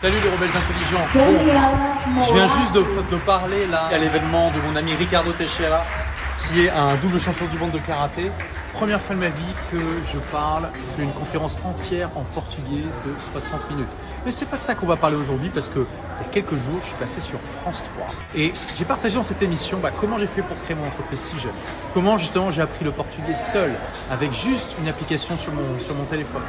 Salut 0.00 0.14
les 0.22 0.30
rebelles 0.30 0.56
intelligents. 0.56 1.08
Bon, 1.12 2.22
je 2.28 2.32
viens 2.32 2.46
juste 2.46 2.72
de, 2.72 2.84
de 3.10 3.20
parler 3.22 3.66
là 3.66 3.86
à 3.86 3.98
l'événement 3.98 4.48
de 4.52 4.60
mon 4.70 4.76
ami 4.76 4.94
Ricardo 4.94 5.32
Teixeira, 5.32 5.82
qui 6.46 6.66
est 6.66 6.70
un 6.70 6.94
double 7.02 7.18
champion 7.18 7.46
du 7.46 7.58
monde 7.58 7.72
de 7.72 7.80
karaté. 7.80 8.30
Première 8.74 9.00
fois 9.00 9.16
de 9.16 9.20
ma 9.22 9.28
vie 9.28 9.54
que 9.72 9.78
je 10.14 10.18
parle 10.30 10.68
d'une 10.96 11.10
conférence 11.10 11.58
entière 11.64 12.10
en 12.14 12.22
portugais 12.22 12.84
de 13.04 13.20
60 13.32 13.70
minutes. 13.72 13.88
Mais 14.24 14.30
c'est 14.30 14.46
pas 14.46 14.58
de 14.58 14.62
ça 14.62 14.76
qu'on 14.76 14.86
va 14.86 14.94
parler 14.94 15.16
aujourd'hui 15.16 15.50
parce 15.52 15.68
que 15.68 15.80
il 15.80 16.26
y 16.26 16.30
a 16.30 16.32
quelques 16.32 16.54
jours, 16.54 16.78
je 16.82 16.86
suis 16.90 16.96
passé 16.96 17.20
sur 17.20 17.40
France 17.62 17.82
3 17.96 18.06
et 18.36 18.52
j'ai 18.78 18.84
partagé 18.84 19.16
dans 19.16 19.24
cette 19.24 19.42
émission 19.42 19.78
bah, 19.82 19.90
comment 20.00 20.16
j'ai 20.16 20.28
fait 20.28 20.42
pour 20.42 20.56
créer 20.62 20.76
mon 20.76 20.86
entreprise 20.86 21.18
si 21.18 21.40
jeune? 21.40 21.50
Comment 21.92 22.18
justement 22.18 22.52
j'ai 22.52 22.62
appris 22.62 22.84
le 22.84 22.92
portugais 22.92 23.34
seul 23.34 23.72
avec 24.12 24.32
juste 24.32 24.76
une 24.80 24.86
application 24.86 25.36
sur 25.36 25.50
mon, 25.52 25.80
sur 25.80 25.96
mon 25.96 26.04
téléphone? 26.04 26.42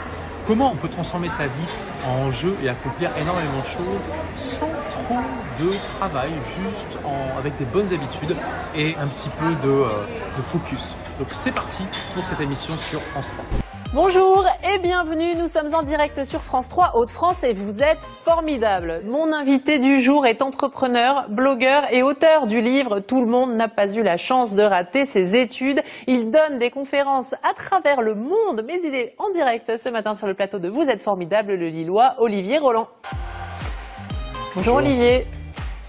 Comment 0.49 0.71
on 0.71 0.75
peut 0.75 0.89
transformer 0.89 1.29
sa 1.29 1.45
vie 1.45 1.71
en 2.07 2.31
jeu 2.31 2.57
et 2.63 2.69
accomplir 2.69 3.11
énormément 3.21 3.59
de 3.61 3.67
choses 3.67 4.01
sans 4.35 4.71
trop 4.89 5.19
de 5.59 5.69
travail, 5.99 6.31
juste 6.59 6.97
avec 7.37 7.55
des 7.59 7.65
bonnes 7.65 7.93
habitudes 7.93 8.35
et 8.75 8.95
un 8.99 9.05
petit 9.05 9.29
peu 9.29 9.67
de, 9.67 9.71
euh, 9.71 9.89
de 10.35 10.41
focus. 10.41 10.95
Donc 11.19 11.27
c'est 11.29 11.51
parti 11.51 11.83
pour 12.15 12.25
cette 12.25 12.41
émission 12.41 12.75
sur 12.79 12.99
France 12.99 13.29
3. 13.59 13.68
Bonjour 13.91 14.45
et 14.71 14.77
bienvenue, 14.77 15.33
nous 15.35 15.47
sommes 15.47 15.73
en 15.73 15.81
direct 15.81 16.23
sur 16.23 16.41
France 16.41 16.69
3 16.69 16.91
Hauts-de-France 16.95 17.43
et 17.43 17.53
vous 17.53 17.81
êtes 17.81 18.07
formidables. 18.23 19.01
Mon 19.07 19.33
invité 19.33 19.79
du 19.79 19.99
jour 19.99 20.27
est 20.27 20.43
entrepreneur, 20.43 21.27
blogueur 21.27 21.91
et 21.91 22.03
auteur 22.03 22.45
du 22.45 22.61
livre 22.61 22.99
Tout 22.99 23.19
le 23.19 23.25
monde 23.25 23.55
n'a 23.55 23.67
pas 23.67 23.91
eu 23.91 24.03
la 24.03 24.15
chance 24.15 24.53
de 24.53 24.61
rater 24.61 25.07
ses 25.07 25.35
études. 25.35 25.81
Il 26.05 26.29
donne 26.29 26.59
des 26.59 26.69
conférences 26.69 27.33
à 27.41 27.55
travers 27.55 28.03
le 28.03 28.13
monde, 28.13 28.63
mais 28.67 28.79
il 28.85 28.93
est 28.93 29.15
en 29.17 29.31
direct 29.31 29.75
ce 29.77 29.89
matin 29.89 30.13
sur 30.13 30.27
le 30.27 30.35
plateau 30.35 30.59
de 30.59 30.69
Vous 30.69 30.83
êtes 30.83 31.01
formidable, 31.01 31.55
le 31.55 31.69
Lillois 31.69 32.13
Olivier 32.19 32.59
Roland. 32.59 32.89
Bonjour, 34.53 34.75
Olivier, 34.75 35.25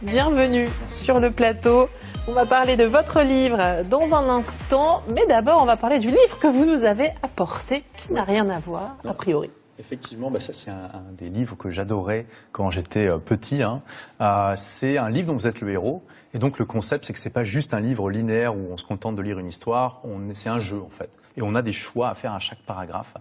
bienvenue 0.03 0.67
sur 0.89 1.21
le 1.21 1.31
plateau. 1.31 1.89
On 2.27 2.33
va 2.33 2.47
parler 2.47 2.77
de 2.77 2.85
votre 2.85 3.21
livre 3.21 3.85
dans 3.85 4.15
un 4.15 4.29
instant, 4.29 5.03
mais 5.09 5.27
d'abord 5.27 5.61
on 5.63 5.67
va 5.67 5.77
parler 5.77 5.99
du 5.99 6.09
livre 6.09 6.39
que 6.41 6.47
vous 6.47 6.65
nous 6.65 6.85
avez 6.85 7.11
apporté, 7.23 7.85
qui 7.97 8.13
n'a 8.13 8.25
rien 8.25 8.49
à 8.49 8.59
voir 8.59 8.97
a 9.07 9.13
priori. 9.13 9.51
Effectivement, 9.79 10.31
bah 10.31 10.41
ça 10.41 10.53
c'est 10.53 10.71
un, 10.71 10.91
un, 10.93 11.13
des 11.13 11.29
livres 11.29 11.57
que 11.57 11.71
j'adorais 11.71 12.27
quand 12.53 12.71
j'étais 12.71 13.07
euh, 13.07 13.19
petit. 13.19 13.63
Hein. 13.63 13.83
Euh, 14.21 14.55
c'est 14.57 14.99
un 14.99 15.11
livre 15.11 15.29
dont 15.29 15.35
vous 15.35 15.47
êtes 15.47 15.61
le 15.61 15.71
héros. 15.71 16.03
Et 16.33 16.39
donc 16.39 16.59
le 16.59 16.65
concept, 16.65 17.05
c'est 17.05 17.13
que 17.13 17.19
c'est 17.19 17.33
pas 17.33 17.45
juste 17.45 17.75
un 17.75 17.81
livre 17.81 18.11
linéaire 18.11 18.55
où 18.55 18.69
on 18.71 18.77
se 18.77 18.85
contente 18.85 19.17
de 19.17 19.23
lire 19.23 19.39
une 19.39 19.49
histoire. 19.49 20.03
C'est 20.35 20.49
un 20.49 20.61
jeu 20.61 20.81
en 20.81 20.91
fait, 20.91 21.11
et 21.37 21.43
on 21.43 21.55
a 21.55 21.63
des 21.63 21.73
choix 21.73 22.09
à 22.09 22.15
faire 22.15 22.33
à 22.33 22.39
chaque 22.39 22.61
paragraphe. 22.61 23.15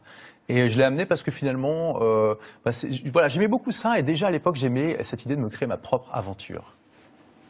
Et 0.47 0.67
je 0.67 0.77
l'ai 0.77 0.83
amené 0.83 1.05
parce 1.05 1.21
que 1.21 1.29
finalement, 1.29 1.99
euh, 2.01 2.33
bah 2.65 2.71
voilà, 3.13 3.27
j'aimais 3.27 3.47
beaucoup 3.47 3.71
ça. 3.71 3.99
Et 3.99 4.03
déjà 4.03 4.27
à 4.27 4.31
l'époque, 4.31 4.55
j'aimais 4.55 4.97
cette 5.03 5.25
idée 5.25 5.35
de 5.35 5.41
me 5.41 5.49
créer 5.49 5.67
ma 5.67 5.77
propre 5.77 6.09
aventure. 6.11 6.75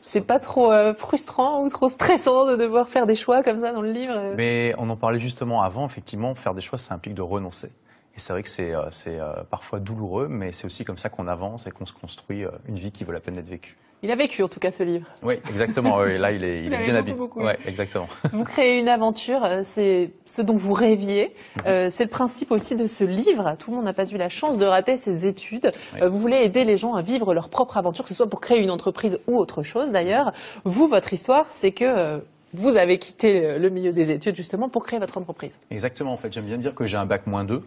C'est 0.01 0.21
pas 0.21 0.39
trop 0.39 0.71
euh, 0.71 0.93
frustrant 0.93 1.63
ou 1.63 1.69
trop 1.69 1.87
stressant 1.87 2.49
de 2.51 2.55
devoir 2.55 2.89
faire 2.89 3.05
des 3.05 3.15
choix 3.15 3.43
comme 3.43 3.59
ça 3.59 3.71
dans 3.71 3.81
le 3.81 3.91
livre 3.91 4.13
euh? 4.15 4.33
Mais 4.35 4.73
on 4.77 4.89
en 4.89 4.95
parlait 4.95 5.19
justement 5.19 5.61
avant. 5.61 5.85
Effectivement, 5.85 6.33
faire 6.35 6.53
des 6.53 6.61
choix, 6.61 6.79
ça 6.79 6.95
implique 6.95 7.13
de 7.13 7.21
renoncer. 7.21 7.71
Et 8.15 8.19
c'est 8.19 8.33
vrai 8.33 8.43
que 8.43 8.49
c'est 8.49 8.73
euh, 8.73 9.43
parfois 9.49 9.79
douloureux, 9.79 10.27
mais 10.27 10.51
c'est 10.51 10.65
aussi 10.65 10.83
comme 10.85 10.97
ça 10.97 11.09
qu'on 11.09 11.27
avance 11.27 11.67
et 11.67 11.71
qu'on 11.71 11.85
se 11.85 11.93
construit 11.93 12.45
une 12.67 12.77
vie 12.77 12.91
qui 12.91 13.03
vaut 13.03 13.11
la 13.11 13.19
peine 13.19 13.35
d'être 13.35 13.49
vécue. 13.49 13.77
Il 14.01 14.11
a 14.11 14.15
vécu 14.15 14.43
en 14.43 14.47
tout 14.47 14.61
cas 14.61 14.71
ce 14.71 14.81
livre. 14.81 15.05
Oui, 15.23 15.35
exactement. 15.49 16.05
Et 16.05 16.17
là, 16.17 16.31
il 16.31 16.43
est, 16.43 16.59
il, 16.59 16.67
il 16.67 16.73
est 16.73 16.83
bien 16.83 16.95
habillé. 16.95 17.17
Ouais, 17.35 17.59
exactement. 17.65 18.07
Vous 18.31 18.45
créez 18.45 18.79
une 18.79 18.87
aventure, 18.87 19.45
c'est 19.63 20.11
ce 20.23 20.41
dont 20.41 20.55
vous 20.55 20.71
rêviez. 20.71 21.35
Euh, 21.65 21.89
c'est 21.91 22.05
le 22.05 22.09
principe 22.09 22.51
aussi 22.51 22.77
de 22.77 22.87
ce 22.87 23.03
livre. 23.03 23.55
Tout 23.59 23.71
le 23.71 23.75
monde 23.75 23.85
n'a 23.85 23.93
pas 23.93 24.09
eu 24.09 24.15
la 24.15 24.29
chance 24.29 24.57
de 24.57 24.65
rater 24.65 24.95
ses 24.95 25.27
études. 25.27 25.71
Oui. 25.95 26.01
Euh, 26.01 26.09
vous 26.09 26.17
voulez 26.17 26.37
aider 26.37 26.63
les 26.63 26.77
gens 26.77 26.93
à 26.93 27.01
vivre 27.01 27.33
leur 27.33 27.49
propre 27.49 27.77
aventure, 27.77 28.05
que 28.05 28.09
ce 28.09 28.15
soit 28.15 28.29
pour 28.29 28.39
créer 28.39 28.63
une 28.63 28.71
entreprise 28.71 29.19
ou 29.27 29.35
autre 29.35 29.63
chose. 29.63 29.91
D'ailleurs, 29.91 30.31
vous, 30.63 30.87
votre 30.87 31.11
histoire, 31.11 31.47
c'est 31.49 31.71
que 31.71 31.83
euh, 31.83 32.19
vous 32.53 32.77
avez 32.77 32.99
quitté 32.99 33.59
le 33.59 33.69
milieu 33.69 33.91
des 33.91 34.11
études 34.11 34.35
justement 34.35 34.69
pour 34.69 34.83
créer 34.83 34.99
votre 34.99 35.17
entreprise. 35.17 35.59
Exactement. 35.71 36.13
En 36.13 36.17
fait, 36.17 36.31
j'aime 36.31 36.45
bien 36.45 36.57
dire 36.57 36.73
que 36.73 36.85
j'ai 36.85 36.97
un 36.97 37.05
bac 37.05 37.27
moins 37.27 37.43
2 37.43 37.61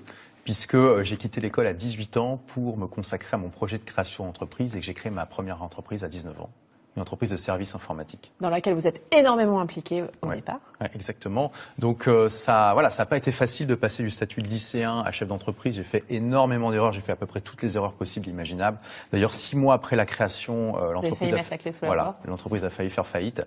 puisque 0.45 0.75
euh, 0.75 1.03
j'ai 1.03 1.17
quitté 1.17 1.41
l'école 1.41 1.67
à 1.67 1.75
18 1.75 2.17
ans 2.17 2.37
pour 2.49 2.77
me 2.77 2.87
consacrer 2.87 3.35
à 3.35 3.39
mon 3.39 3.49
projet 3.49 3.79
de 3.79 3.85
création 3.85 4.25
d'entreprise 4.25 4.75
et 4.77 4.81
que 4.81 4.85
j'ai 4.85 4.95
créé 4.95 5.11
ma 5.11 5.27
première 5.27 5.63
entreprise 5.63 6.05
à 6.05 6.09
19 6.09 6.41
ans 6.41 6.51
une 6.97 7.03
entreprise 7.03 7.31
de 7.31 7.37
services 7.37 7.75
informatiques. 7.75 8.33
Dans 8.41 8.51
laquelle 8.51 8.75
vous 8.75 8.87
êtes 8.87 9.03
énormément 9.17 9.61
impliqué 9.61 10.05
au 10.23 10.27
ouais, 10.27 10.37
départ. 10.37 10.61
Ouais, 10.81 10.91
exactement. 10.95 11.53
Donc 11.79 12.09
euh, 12.09 12.29
ça, 12.29 12.73
voilà, 12.75 12.91
ça 12.91 13.03
n'a 13.03 13.07
pas 13.07 13.17
été 13.17 13.33
facile 13.33 13.67
de 13.67 13.75
passer 13.75 14.03
du 14.03 14.11
statut 14.11 14.43
de 14.43 14.49
lycéen 14.49 15.01
à 15.01 15.11
chef 15.11 15.29
d'entreprise. 15.29 15.77
J'ai 15.77 15.85
fait 15.85 16.05
énormément 16.11 16.71
d'erreurs. 16.71 16.93
J'ai 16.93 17.01
fait 17.01 17.13
à 17.13 17.17
peu 17.17 17.27
près 17.27 17.41
toutes 17.41 17.63
les 17.63 17.77
erreurs 17.77 17.93
possibles, 17.93 18.29
imaginables. 18.29 18.79
D'ailleurs, 19.13 19.35
six 19.35 19.57
mois 19.57 19.75
après 19.75 19.97
la 19.97 20.07
création, 20.07 20.77
euh, 20.79 20.93
l'entreprise 20.93 21.35
a, 21.35 21.87
voilà, 21.87 22.17
l'entreprise 22.27 22.65
a 22.65 22.71
failli 22.71 22.91
faire 22.91 23.07
faillite 23.07 23.43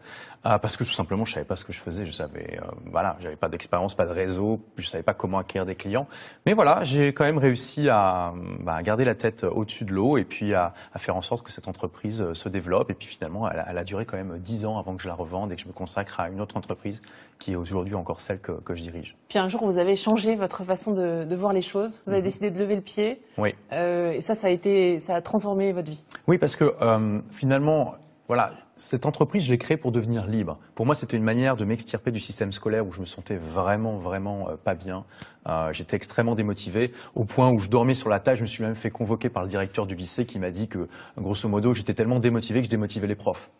euh, 0.45 0.57
parce 0.57 0.77
que 0.77 0.83
tout 0.83 0.91
simplement, 0.91 1.25
je 1.25 1.33
savais 1.33 1.45
pas 1.45 1.55
ce 1.55 1.65
que 1.65 1.73
je 1.73 1.79
faisais. 1.79 2.05
Je 2.05 2.11
savais, 2.11 2.59
euh, 2.61 2.65
voilà, 2.91 3.17
j'avais 3.19 3.35
pas 3.35 3.49
d'expérience, 3.49 3.95
pas 3.95 4.05
de 4.05 4.11
réseau. 4.11 4.61
Je 4.77 4.87
savais 4.87 5.03
pas 5.03 5.13
comment 5.13 5.37
acquérir 5.37 5.65
des 5.65 5.75
clients. 5.75 6.07
Mais 6.45 6.53
voilà, 6.53 6.83
j'ai 6.83 7.13
quand 7.13 7.25
même 7.25 7.37
réussi 7.37 7.89
à, 7.89 8.31
bah, 8.59 8.81
garder 8.81 9.05
la 9.05 9.15
tête 9.15 9.43
au-dessus 9.43 9.85
de 9.85 9.93
l'eau 9.93 10.17
et 10.17 10.23
puis 10.23 10.53
à, 10.53 10.73
à, 10.93 10.99
faire 10.99 11.15
en 11.15 11.21
sorte 11.21 11.45
que 11.45 11.51
cette 11.51 11.67
entreprise 11.67 12.33
se 12.33 12.49
développe. 12.49 12.89
Et 12.89 12.93
puis 12.93 13.07
finalement, 13.07 13.34
elle, 13.47 13.65
elle 13.67 13.77
a 13.77 13.83
duré 13.83 14.05
quand 14.05 14.17
même 14.17 14.37
10 14.39 14.65
ans 14.65 14.77
avant 14.77 14.95
que 14.95 15.01
je 15.01 15.07
la 15.07 15.13
revende 15.13 15.51
et 15.51 15.55
que 15.55 15.61
je 15.61 15.67
me 15.67 15.73
consacre 15.73 16.19
à 16.19 16.29
une 16.29 16.41
autre 16.41 16.57
entreprise 16.57 17.01
qui 17.39 17.51
est 17.51 17.55
aujourd'hui 17.55 17.95
encore 17.95 18.21
celle 18.21 18.39
que, 18.39 18.53
que, 18.53 18.75
je 18.75 18.81
dirige. 18.81 19.15
Puis 19.27 19.39
un 19.39 19.49
jour, 19.49 19.65
vous 19.65 19.77
avez 19.77 19.95
changé 19.95 20.35
votre 20.35 20.63
façon 20.63 20.91
de, 20.91 21.25
de 21.25 21.35
voir 21.35 21.53
les 21.53 21.61
choses. 21.61 22.01
Vous 22.05 22.13
avez 22.13 22.21
mmh. 22.21 22.25
décidé 22.25 22.51
de 22.51 22.59
lever 22.59 22.75
le 22.75 22.81
pied. 22.81 23.21
Oui. 23.37 23.53
Euh, 23.73 24.11
et 24.11 24.21
ça, 24.21 24.35
ça 24.35 24.47
a 24.47 24.49
été, 24.49 24.99
ça 24.99 25.15
a 25.15 25.21
transformé 25.21 25.73
votre 25.73 25.91
vie. 25.91 26.03
Oui, 26.27 26.37
parce 26.37 26.55
que 26.55 26.73
euh, 26.81 27.19
finalement, 27.31 27.95
voilà, 28.27 28.53
cette 28.75 29.05
entreprise, 29.05 29.43
je 29.43 29.51
l'ai 29.51 29.59
créée 29.59 29.77
pour 29.77 29.91
devenir 29.91 30.25
libre. 30.25 30.57
Pour 30.73 30.87
moi, 30.87 30.95
c'était 30.95 31.15
une 31.15 31.23
manière 31.23 31.55
de 31.55 31.63
m'extirper 31.63 32.09
du 32.09 32.19
système 32.19 32.51
scolaire 32.51 32.85
où 32.85 32.91
je 32.91 32.99
me 32.99 33.05
sentais 33.05 33.37
vraiment, 33.37 33.97
vraiment 33.97 34.49
euh, 34.49 34.55
pas 34.55 34.73
bien. 34.73 35.05
Euh, 35.47 35.71
J'étais 35.71 35.95
extrêmement 35.95 36.33
démotivé, 36.33 36.91
au 37.13 37.25
point 37.25 37.51
où 37.51 37.59
je 37.59 37.69
dormais 37.69 37.93
sur 37.93 38.09
la 38.09 38.19
table. 38.19 38.37
Je 38.37 38.41
me 38.41 38.47
suis 38.47 38.63
même 38.63 38.73
fait 38.73 38.89
convoquer 38.89 39.29
par 39.29 39.43
le 39.43 39.49
directeur 39.49 39.85
du 39.85 39.95
lycée 39.95 40.25
qui 40.25 40.39
m'a 40.39 40.49
dit 40.49 40.67
que, 40.67 40.87
grosso 41.17 41.47
modo, 41.47 41.73
j'étais 41.73 41.93
tellement 41.93 42.19
démotivé 42.19 42.61
que 42.61 42.65
je 42.65 42.71
démotivais 42.71 43.07
les 43.07 43.15
profs. 43.15 43.51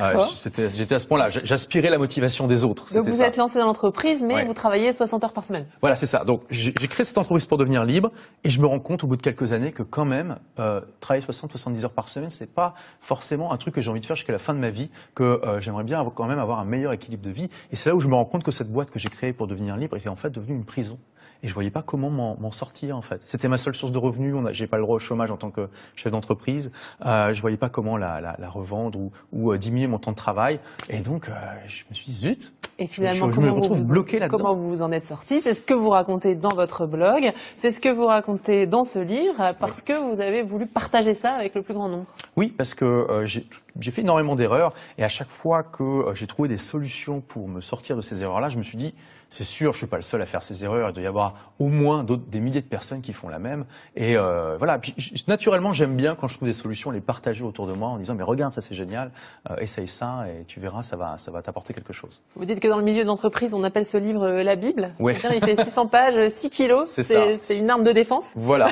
Euh, 0.00 0.24
J'étais 0.68 0.94
à 0.94 0.98
ce 0.98 1.06
point-là. 1.06 1.30
J'aspirais 1.30 1.90
la 1.90 1.98
motivation 1.98 2.46
des 2.46 2.64
autres. 2.64 2.92
Donc 2.92 3.08
vous 3.08 3.18
ça. 3.18 3.26
êtes 3.26 3.36
lancé 3.36 3.58
dans 3.58 3.66
l'entreprise, 3.66 4.22
mais 4.22 4.34
ouais. 4.34 4.44
vous 4.44 4.54
travaillez 4.54 4.92
60 4.92 5.24
heures 5.24 5.32
par 5.32 5.44
semaine. 5.44 5.66
Voilà, 5.80 5.96
c'est 5.96 6.06
ça. 6.06 6.24
Donc 6.24 6.42
j'ai 6.50 6.72
créé 6.72 7.04
cette 7.04 7.18
entreprise 7.18 7.46
pour 7.46 7.58
devenir 7.58 7.84
libre, 7.84 8.10
et 8.44 8.50
je 8.50 8.60
me 8.60 8.66
rends 8.66 8.80
compte 8.80 9.04
au 9.04 9.06
bout 9.06 9.16
de 9.16 9.22
quelques 9.22 9.52
années 9.52 9.72
que 9.72 9.82
quand 9.82 10.04
même 10.04 10.36
euh, 10.58 10.80
travailler 11.00 11.24
60-70 11.24 11.84
heures 11.84 11.92
par 11.92 12.08
semaine, 12.08 12.30
c'est 12.30 12.54
pas 12.54 12.74
forcément 13.00 13.52
un 13.52 13.56
truc 13.56 13.74
que 13.74 13.80
j'ai 13.80 13.90
envie 13.90 14.00
de 14.00 14.06
faire 14.06 14.16
jusqu'à 14.16 14.32
la 14.32 14.38
fin 14.38 14.54
de 14.54 14.58
ma 14.58 14.70
vie. 14.70 14.90
Que 15.14 15.22
euh, 15.22 15.60
j'aimerais 15.60 15.84
bien 15.84 15.98
avoir, 15.98 16.14
quand 16.14 16.26
même 16.26 16.38
avoir 16.38 16.58
un 16.58 16.64
meilleur 16.64 16.92
équilibre 16.92 17.24
de 17.24 17.30
vie. 17.30 17.48
Et 17.70 17.76
c'est 17.76 17.90
là 17.90 17.96
où 17.96 18.00
je 18.00 18.08
me 18.08 18.14
rends 18.14 18.24
compte 18.24 18.44
que 18.44 18.50
cette 18.50 18.70
boîte 18.70 18.90
que 18.90 18.98
j'ai 18.98 19.08
créée 19.08 19.32
pour 19.32 19.46
devenir 19.46 19.76
libre 19.76 19.96
était 19.96 20.08
en 20.08 20.16
fait 20.16 20.30
devenue 20.30 20.54
une 20.56 20.64
prison 20.64 20.98
et 21.42 21.48
je 21.48 21.54
voyais 21.54 21.70
pas 21.70 21.82
comment 21.82 22.10
m'en 22.10 22.52
sortir 22.52 22.96
en 22.96 23.02
fait. 23.02 23.20
C'était 23.24 23.48
ma 23.48 23.56
seule 23.56 23.74
source 23.74 23.92
de 23.92 23.98
revenus. 23.98 24.34
J'ai 24.52 24.66
pas 24.66 24.76
le 24.76 24.82
droit 24.82 24.96
au 24.96 25.00
chômage 25.00 25.30
en 25.30 25.36
tant 25.36 25.50
que 25.50 25.68
chef 25.96 26.12
d'entreprise. 26.12 26.72
Euh, 27.04 27.32
je 27.32 27.40
voyais 27.40 27.56
pas 27.56 27.68
comment 27.68 27.96
la, 27.96 28.20
la, 28.20 28.36
la 28.38 28.48
revendre 28.48 28.98
ou, 28.98 29.12
ou 29.32 29.52
euh, 29.52 29.58
diminuer 29.58 29.86
mon 29.86 29.98
temps 29.98 30.12
de 30.12 30.16
travail. 30.16 30.60
Et 30.88 30.98
donc 30.98 31.28
euh, 31.28 31.32
je 31.66 31.84
me 31.90 31.94
suis 31.94 32.06
dit 32.06 32.12
zut. 32.12 32.52
Et 32.78 32.86
finalement, 32.86 33.28
je, 33.28 33.34
comment, 33.34 33.46
me 33.48 33.52
retrouve 33.52 33.78
vous, 33.78 33.92
bloqué 33.92 34.18
là-dedans. 34.18 34.38
comment 34.38 34.54
vous 34.54 34.68
vous 34.68 34.82
en 34.82 34.92
êtes 34.92 35.06
sorti? 35.06 35.40
C'est 35.40 35.54
ce 35.54 35.62
que 35.62 35.74
vous 35.74 35.90
racontez 35.90 36.34
dans 36.34 36.54
votre 36.54 36.86
blog. 36.86 37.32
C'est 37.56 37.70
ce 37.70 37.80
que 37.80 37.88
vous 37.88 38.06
racontez 38.06 38.66
dans 38.66 38.84
ce 38.84 38.98
livre 38.98 39.52
parce 39.60 39.78
oui. 39.78 39.84
que 39.94 40.10
vous 40.10 40.20
avez 40.20 40.42
voulu 40.42 40.66
partager 40.66 41.14
ça 41.14 41.32
avec 41.32 41.54
le 41.54 41.62
plus 41.62 41.74
grand 41.74 41.88
nombre. 41.88 42.06
Oui, 42.36 42.48
parce 42.48 42.74
que 42.74 42.84
euh, 42.84 43.26
j'ai 43.26 43.46
fait 43.80 44.02
énormément 44.02 44.34
d'erreurs 44.34 44.72
et 44.98 45.04
à 45.04 45.08
chaque 45.08 45.30
fois 45.30 45.62
que 45.62 45.82
euh, 45.82 46.14
j'ai 46.14 46.26
trouvé 46.26 46.48
des 46.48 46.58
solutions 46.58 47.20
pour 47.20 47.48
me 47.48 47.60
sortir 47.60 47.96
de 47.96 48.02
ces 48.02 48.22
erreurs-là, 48.22 48.48
je 48.48 48.58
me 48.58 48.62
suis 48.62 48.78
dit 48.78 48.94
c'est 49.32 49.44
sûr, 49.44 49.72
je 49.72 49.78
suis 49.78 49.86
pas 49.86 49.96
le 49.96 50.02
seul 50.02 50.20
à 50.20 50.26
faire 50.26 50.42
ces 50.42 50.62
erreurs. 50.62 50.90
Il 50.90 50.92
doit 50.92 51.02
y 51.02 51.06
avoir 51.06 51.54
au 51.58 51.68
moins 51.68 52.04
des 52.04 52.38
milliers 52.38 52.60
de 52.60 52.66
personnes 52.66 53.00
qui 53.00 53.14
font 53.14 53.28
la 53.28 53.38
même. 53.38 53.64
Et 53.96 54.14
euh, 54.14 54.56
voilà. 54.58 54.78
Puis, 54.78 54.94
naturellement, 55.26 55.72
j'aime 55.72 55.96
bien 55.96 56.14
quand 56.14 56.28
je 56.28 56.36
trouve 56.36 56.48
des 56.48 56.52
solutions 56.52 56.90
les 56.90 57.00
partager 57.00 57.42
autour 57.42 57.66
de 57.66 57.72
moi 57.72 57.88
en 57.88 57.96
disant 57.96 58.14
mais 58.14 58.24
regarde 58.24 58.52
ça 58.52 58.60
c'est 58.60 58.74
génial, 58.74 59.10
euh, 59.50 59.56
essaye 59.56 59.88
ça 59.88 60.26
et 60.28 60.44
tu 60.44 60.60
verras 60.60 60.82
ça 60.82 60.96
va 60.96 61.16
ça 61.16 61.30
va 61.30 61.40
t'apporter 61.40 61.72
quelque 61.72 61.94
chose. 61.94 62.20
Vous 62.36 62.44
dites 62.44 62.60
que 62.60 62.68
dans 62.68 62.76
le 62.76 62.84
milieu 62.84 63.04
de 63.04 63.06
l'entreprise, 63.06 63.54
on 63.54 63.64
appelle 63.64 63.86
ce 63.86 63.96
livre 63.96 64.22
euh, 64.24 64.42
la 64.42 64.54
Bible. 64.54 64.92
Ouais. 64.98 65.16
Il 65.34 65.42
fait 65.42 65.56
600 65.56 65.86
pages, 65.86 66.28
6 66.28 66.50
kilos. 66.50 66.90
C'est 66.90 67.56
une 67.56 67.70
arme 67.70 67.84
de 67.84 67.92
défense. 67.92 68.34
Voilà. 68.36 68.68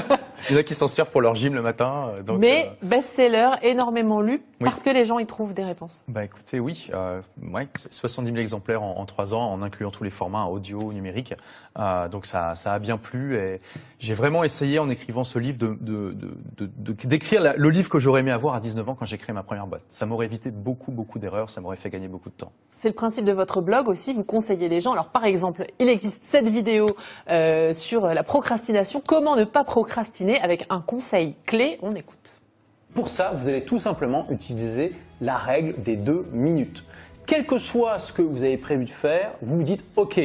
Il 0.50 0.52
y 0.52 0.56
en 0.56 0.60
a 0.60 0.62
qui 0.62 0.74
s'en 0.74 0.88
servent 0.88 1.10
pour 1.10 1.22
leur 1.22 1.34
gym 1.34 1.54
le 1.54 1.62
matin. 1.62 2.12
Donc, 2.26 2.38
mais 2.38 2.70
best-seller, 2.82 3.52
énormément 3.62 4.20
lu. 4.20 4.41
Parce 4.64 4.82
que 4.82 4.90
les 4.90 5.04
gens 5.04 5.18
y 5.18 5.26
trouvent 5.26 5.54
des 5.54 5.64
réponses. 5.64 6.04
Bah 6.08 6.24
écoutez, 6.24 6.60
oui, 6.60 6.88
euh, 6.94 7.20
ouais, 7.42 7.68
70 7.90 8.30
000 8.30 8.38
exemplaires 8.40 8.82
en, 8.82 9.04
trois 9.06 9.34
ans, 9.34 9.52
en 9.52 9.62
incluant 9.62 9.90
tous 9.90 10.04
les 10.04 10.10
formats 10.10 10.46
audio, 10.46 10.92
numérique. 10.92 11.34
Euh, 11.78 12.08
donc 12.08 12.26
ça, 12.26 12.54
ça 12.54 12.74
a 12.74 12.78
bien 12.78 12.98
plu 12.98 13.36
et 13.36 13.58
j'ai 13.98 14.14
vraiment 14.14 14.44
essayé 14.44 14.78
en 14.78 14.88
écrivant 14.88 15.24
ce 15.24 15.38
livre 15.38 15.58
de, 15.58 15.76
de, 15.80 16.16
de, 16.58 16.92
d'écrire 17.04 17.54
le 17.56 17.70
livre 17.70 17.88
que 17.88 17.98
j'aurais 17.98 18.20
aimé 18.20 18.30
avoir 18.30 18.54
à 18.54 18.60
19 18.60 18.88
ans 18.88 18.94
quand 18.94 19.06
j'ai 19.06 19.18
créé 19.18 19.32
ma 19.32 19.42
première 19.42 19.66
boîte. 19.66 19.84
Ça 19.88 20.06
m'aurait 20.06 20.26
évité 20.26 20.50
beaucoup, 20.50 20.92
beaucoup 20.92 21.18
d'erreurs, 21.18 21.50
ça 21.50 21.60
m'aurait 21.60 21.76
fait 21.76 21.90
gagner 21.90 22.08
beaucoup 22.08 22.30
de 22.30 22.34
temps. 22.34 22.52
C'est 22.74 22.88
le 22.88 22.94
principe 22.94 23.24
de 23.24 23.32
votre 23.32 23.60
blog 23.60 23.88
aussi, 23.88 24.12
vous 24.12 24.24
conseillez 24.24 24.68
les 24.68 24.80
gens. 24.80 24.92
Alors 24.92 25.08
par 25.08 25.24
exemple, 25.24 25.66
il 25.78 25.88
existe 25.88 26.22
cette 26.24 26.48
vidéo 26.48 26.86
euh, 27.30 27.74
sur 27.74 28.06
la 28.06 28.22
procrastination. 28.22 29.02
Comment 29.04 29.36
ne 29.36 29.44
pas 29.44 29.64
procrastiner 29.64 30.40
avec 30.40 30.66
un 30.70 30.80
conseil 30.80 31.36
clé? 31.46 31.78
On 31.82 31.92
écoute. 31.92 32.41
Pour 32.94 33.08
ça, 33.08 33.32
vous 33.34 33.48
allez 33.48 33.62
tout 33.62 33.78
simplement 33.78 34.26
utiliser 34.30 34.92
la 35.20 35.38
règle 35.38 35.80
des 35.82 35.96
deux 35.96 36.26
minutes. 36.32 36.84
Quel 37.26 37.46
que 37.46 37.58
soit 37.58 37.98
ce 37.98 38.12
que 38.12 38.20
vous 38.20 38.44
avez 38.44 38.58
prévu 38.58 38.84
de 38.84 38.90
faire, 38.90 39.32
vous 39.40 39.56
vous 39.56 39.62
dites 39.62 39.82
OK, 39.96 40.20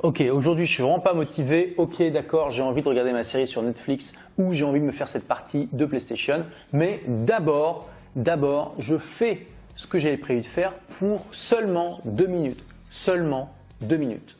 ok, 0.00 0.22
aujourd'hui 0.32 0.66
je 0.66 0.72
suis 0.72 0.82
vraiment 0.82 1.00
pas 1.00 1.14
motivé, 1.14 1.74
ok, 1.76 2.02
d'accord, 2.12 2.50
j'ai 2.50 2.62
envie 2.62 2.82
de 2.82 2.88
regarder 2.88 3.12
ma 3.12 3.24
série 3.24 3.46
sur 3.46 3.62
Netflix 3.62 4.12
ou 4.38 4.52
j'ai 4.52 4.64
envie 4.64 4.80
de 4.80 4.84
me 4.84 4.92
faire 4.92 5.08
cette 5.08 5.26
partie 5.26 5.68
de 5.72 5.86
PlayStation, 5.86 6.44
mais 6.72 7.00
d'abord, 7.08 7.88
d'abord, 8.14 8.74
je 8.78 8.96
fais 8.96 9.46
ce 9.74 9.86
que 9.88 9.98
j'avais 9.98 10.18
prévu 10.18 10.40
de 10.40 10.46
faire 10.46 10.74
pour 10.98 11.24
seulement 11.32 11.98
deux 12.04 12.26
minutes. 12.28 12.64
Seulement 12.90 13.52
deux 13.80 13.96
minutes. 13.96 14.36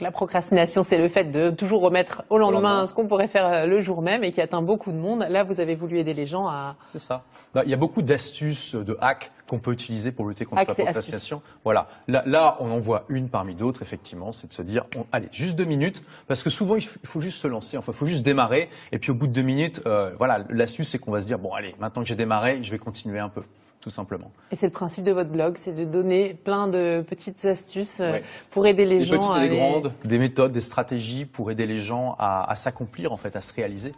La 0.00 0.10
procrastination, 0.10 0.82
c'est 0.82 0.98
le 0.98 1.08
fait 1.08 1.30
de 1.30 1.50
toujours 1.50 1.82
remettre 1.82 2.24
au 2.28 2.38
lendemain, 2.38 2.84
ce 2.84 2.94
qu'on 2.94 3.06
pourrait 3.06 3.28
faire 3.28 3.46
euh, 3.46 3.66
le 3.66 3.80
jour 3.80 4.02
même 4.02 4.24
et 4.24 4.32
qui 4.32 4.40
atteint 4.40 4.62
beaucoup 4.62 4.90
de 4.90 4.96
monde. 4.96 5.24
Là, 5.28 5.44
vous 5.44 5.60
avez 5.60 5.76
voulu 5.76 5.98
aider 5.98 6.14
les 6.14 6.26
gens 6.26 6.48
à... 6.48 6.74
C'est 6.88 6.98
ça. 6.98 7.22
Bah, 7.54 7.62
il 7.64 7.70
y 7.70 7.74
a 7.74 7.76
beaucoup 7.76 8.02
d'astuces, 8.02 8.74
de 8.74 8.98
hacks 9.00 9.30
qu'on 9.46 9.58
peut 9.58 9.70
utiliser 9.70 10.10
pour 10.10 10.26
lutter 10.26 10.44
contre 10.44 10.62
la 10.62 10.66
procrastination. 10.66 11.42
Voilà. 11.62 11.86
Là, 12.08 12.56
on 12.58 12.70
en 12.72 12.78
voit 12.78 13.04
une 13.08 13.28
parmi 13.28 13.54
d'autres, 13.54 13.82
effectivement, 13.82 14.32
c'est 14.32 14.48
de 14.48 14.52
se 14.52 14.62
dire, 14.62 14.86
allez, 15.12 15.28
juste 15.30 15.54
deux 15.54 15.64
minutes, 15.64 16.02
parce 16.26 16.42
que 16.42 16.50
souvent, 16.50 16.74
il 16.74 16.82
faut, 16.82 17.20
juste 17.20 17.40
se 17.40 17.46
lancer, 17.46 17.76
enfin, 17.76 17.92
il 17.92 17.98
faut 17.98 18.06
juste 18.06 18.24
démarrer, 18.24 18.70
et 18.90 18.98
puis 18.98 19.12
au 19.12 19.14
bout 19.14 19.28
de 19.28 19.32
deux 19.32 19.42
minutes, 19.42 19.82
euh, 19.86 20.10
voilà, 20.18 20.44
l'astuce, 20.48 20.88
c'est 20.88 20.98
qu'on 20.98 21.12
va 21.12 21.20
se 21.20 21.26
dire, 21.26 21.38
bon, 21.38 21.52
allez, 21.52 21.74
maintenant 21.78 22.02
que 22.02 22.08
j'ai 22.08 22.16
démarré, 22.16 22.62
je 22.62 22.70
vais 22.70 22.78
continuer 22.78 23.20
un 23.20 23.28
peu 23.28 23.42
tout 23.84 23.90
simplement. 23.90 24.32
Et 24.50 24.56
c'est 24.56 24.64
le 24.64 24.72
principe 24.72 25.04
de 25.04 25.12
votre 25.12 25.28
blog, 25.28 25.58
c'est 25.58 25.74
de 25.74 25.84
donner 25.84 26.32
plein 26.32 26.68
de 26.68 27.04
petites 27.06 27.44
astuces 27.44 28.00
euh, 28.00 28.18
pour 28.50 28.66
aider 28.66 28.86
les 28.86 29.00
gens. 29.00 29.18
Petites 29.18 29.42
et 29.42 29.48
des 29.50 29.56
grandes, 29.56 29.92
des 30.06 30.18
méthodes, 30.18 30.52
des 30.52 30.62
stratégies 30.62 31.26
pour 31.26 31.50
aider 31.50 31.66
les 31.66 31.76
gens 31.76 32.16
à, 32.18 32.54
s'accomplir, 32.54 33.12
en 33.12 33.18
fait, 33.18 33.36
à 33.36 33.42
se 33.42 33.52
réaliser 33.52 33.92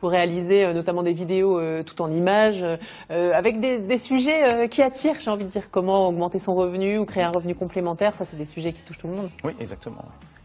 pour 0.00 0.10
réaliser 0.10 0.66
euh, 0.66 0.74
notamment 0.74 1.02
des 1.02 1.14
vidéos 1.14 1.58
euh, 1.58 1.82
tout 1.82 2.02
en 2.02 2.12
images, 2.12 2.62
avec 3.08 3.58
des, 3.58 3.78
des 3.78 3.98
sujets 3.98 4.68
qui 4.68 4.82
attirent, 4.82 5.18
j'ai 5.18 5.30
envie 5.30 5.46
de 5.46 5.50
dire, 5.50 5.70
comment 5.70 6.06
augmenter 6.06 6.38
son 6.38 6.54
revenu 6.54 6.98
ou 6.98 7.04
créer 7.04 7.24
un 7.24 7.32
revenu 7.34 7.56
complémentaire, 7.56 8.14
ça 8.14 8.24
c'est 8.24 8.36
des 8.36 8.44
sujets 8.44 8.72
qui 8.72 8.84
touchent 8.84 8.98
tout 8.98 9.08
le 9.08 9.14
monde. 9.14 9.30
Oui, 9.42 9.52
exactement 9.58 10.04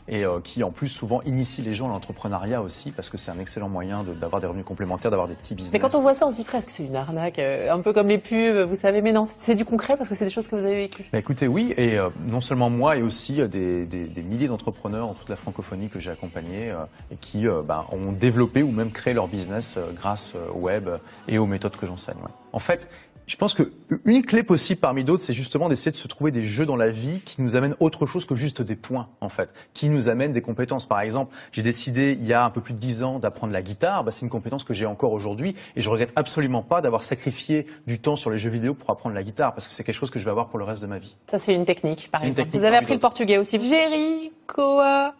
et 0.09 0.25
euh, 0.25 0.39
qui 0.41 0.63
en 0.63 0.71
plus 0.71 0.89
souvent 0.89 1.21
initie 1.21 1.61
les 1.61 1.73
gens 1.73 1.88
à 1.88 1.94
l'entrepreneuriat 1.94 2.61
aussi 2.61 2.91
parce 2.91 3.09
que 3.09 3.17
c'est 3.17 3.31
un 3.31 3.39
excellent 3.39 3.69
moyen 3.69 4.03
d'avoir 4.03 4.41
des 4.41 4.47
revenus 4.47 4.65
complémentaires, 4.65 5.11
d'avoir 5.11 5.27
des 5.27 5.35
petits 5.35 5.56
business. 5.56 5.71
Mais 5.71 5.79
quand 5.79 5.95
on 5.95 6.01
voit 6.01 6.15
ça, 6.15 6.25
on 6.25 6.31
se 6.31 6.35
dit 6.35 6.44
presque 6.44 6.71
c'est 6.71 6.83
une 6.83 6.95
arnaque, 6.95 7.39
euh, 7.39 7.71
un 7.71 7.79
peu 7.79 7.94
comme 7.94 8.07
les 8.07 8.17
pubs, 8.17 8.67
vous 8.67 8.75
savez. 8.75 9.01
Mais 9.01 9.13
non, 9.13 9.23
c'est 9.25 9.56
du 9.56 9.65
concret 9.65 9.95
parce 9.95 10.09
que 10.09 10.15
c'est 10.15 10.25
des 10.25 10.31
choses 10.31 10.47
que 10.47 10.56
vous 10.56 10.65
avez 10.65 10.75
vécues. 10.75 11.06
Bah, 11.13 11.19
écoutez, 11.19 11.47
oui, 11.47 11.73
et 11.77 11.97
euh, 11.97 12.09
non 12.27 12.41
seulement 12.41 12.69
moi, 12.69 12.97
et 12.97 13.03
aussi 13.03 13.35
des, 13.47 13.85
des, 13.85 14.06
des, 14.06 14.21
milliers 14.21 14.47
d'entrepreneurs 14.47 15.07
en 15.07 15.13
toute 15.13 15.29
la 15.29 15.35
francophonie 15.35 15.89
que 15.89 16.00
j'ai 16.00 16.12
accompagnés 16.12 16.73
et 17.12 17.15
qui 17.15 17.45
bah, 17.65 17.85
ont 17.91 18.12
développé 18.12 18.63
ou 18.63 18.71
même 18.71 18.91
créé 18.91 19.13
leur 19.13 19.27
business 19.27 19.77
grâce 19.95 20.35
au 20.53 20.59
web 20.59 20.89
et 21.27 21.38
aux 21.38 21.45
méthodes 21.45 21.75
que 21.75 21.85
j'enseigne. 21.85 22.17
Ouais. 22.17 22.31
En 22.51 22.59
fait, 22.59 22.89
je 23.29 23.35
pense 23.35 23.53
qu'une 23.53 24.25
clé 24.25 24.41
possible 24.41 24.81
parmi 24.81 25.03
d'autres, 25.03 25.21
c'est 25.21 25.35
justement 25.35 25.69
d'essayer 25.69 25.91
de 25.91 25.95
se 25.95 26.07
trouver 26.07 26.31
des 26.31 26.43
jeux 26.43 26.65
dans 26.65 26.75
la 26.75 26.89
vie 26.89 27.21
qui 27.23 27.43
nous 27.43 27.55
amènent 27.55 27.75
autre 27.79 28.07
chose 28.07 28.25
que 28.25 28.33
juste 28.33 28.63
des 28.63 28.75
points, 28.75 29.07
en 29.21 29.29
fait, 29.29 29.53
qui 29.75 29.89
nous 29.89 30.09
amènent 30.09 30.33
des 30.33 30.41
compétences. 30.41 30.87
Par 30.87 30.99
exemple, 30.99 31.35
j'ai 31.51 31.61
décidé 31.61 32.17
il 32.19 32.25
y 32.25 32.33
a 32.33 32.43
un 32.43 32.49
peu 32.49 32.59
plus 32.59 32.73
de 32.73 32.79
dix 32.79 33.03
ans 33.03 33.19
d'apprendre 33.19 33.53
la 33.53 33.61
guitare. 33.61 34.03
Bah, 34.03 34.09
c'est 34.09 34.23
une 34.23 34.31
compétence 34.31 34.63
que 34.63 34.73
j'ai 34.73 34.87
encore 34.87 35.13
aujourd'hui 35.13 35.55
et 35.75 35.81
je 35.81 35.89
regrette 35.91 36.11
absolument 36.15 36.63
pas 36.63 36.81
d'avoir 36.81 37.03
sacrifié 37.03 37.67
du 37.85 37.99
temps 37.99 38.15
sur 38.15 38.31
les 38.31 38.39
jeux 38.39 38.49
vidéo 38.49 38.73
pour 38.73 38.89
apprendre 38.89 39.13
la 39.13 39.21
guitare 39.21 39.53
parce 39.53 39.67
que 39.67 39.75
c'est 39.75 39.83
quelque 39.83 39.95
chose 39.95 40.09
que 40.09 40.17
je 40.17 40.25
vais 40.25 40.31
avoir 40.31 40.47
pour 40.47 40.57
le 40.57 40.65
reste 40.65 40.81
de 40.81 40.87
ma 40.87 40.97
vie. 40.97 41.15
Ça, 41.29 41.37
c'est 41.37 41.53
une 41.53 41.65
technique, 41.65 42.09
par 42.11 42.23
exemple. 42.23 42.49
Vous 42.51 42.63
avez 42.63 42.77
appris 42.77 42.93
le 42.93 42.99
portugais 42.99 43.37
aussi. 43.37 43.59
Jerry 43.59 44.31
Coa 44.47 45.13